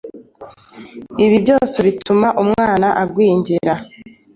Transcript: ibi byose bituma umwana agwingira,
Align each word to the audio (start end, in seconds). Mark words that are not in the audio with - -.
ibi 1.23 1.37
byose 1.43 1.77
bituma 1.87 2.27
umwana 2.43 2.87
agwingira, 3.01 3.73